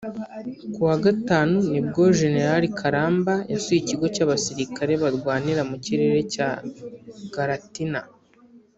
Ku 0.73 0.79
wa 0.89 0.97
Gatanu 1.05 1.55
nibwo 1.71 2.01
Gen 2.17 2.37
Karamba 2.79 3.35
yasuye 3.51 3.77
Ikigo 3.81 4.05
cy’abasirikare 4.15 4.93
barwanira 5.03 5.61
mu 5.69 5.75
kirere 5.85 6.19
cya 6.33 6.49
Galatina 7.35 8.01